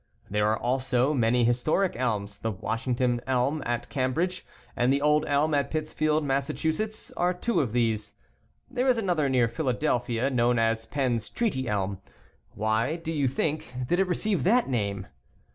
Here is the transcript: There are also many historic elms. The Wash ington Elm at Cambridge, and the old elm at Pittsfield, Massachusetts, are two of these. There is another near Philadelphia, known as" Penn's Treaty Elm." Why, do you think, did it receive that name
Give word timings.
There 0.31 0.47
are 0.47 0.57
also 0.57 1.13
many 1.13 1.43
historic 1.43 1.95
elms. 1.95 2.39
The 2.39 2.49
Wash 2.49 2.85
ington 2.85 3.19
Elm 3.27 3.61
at 3.67 3.87
Cambridge, 3.89 4.43
and 4.75 4.91
the 4.91 4.99
old 4.99 5.23
elm 5.27 5.53
at 5.53 5.69
Pittsfield, 5.69 6.23
Massachusetts, 6.25 7.11
are 7.15 7.35
two 7.35 7.61
of 7.61 7.71
these. 7.71 8.15
There 8.67 8.87
is 8.87 8.97
another 8.97 9.29
near 9.29 9.47
Philadelphia, 9.47 10.31
known 10.31 10.57
as" 10.57 10.87
Penn's 10.87 11.29
Treaty 11.29 11.69
Elm." 11.69 12.01
Why, 12.55 12.95
do 12.95 13.11
you 13.11 13.27
think, 13.27 13.75
did 13.85 13.99
it 13.99 14.07
receive 14.07 14.43
that 14.43 14.67
name 14.67 15.05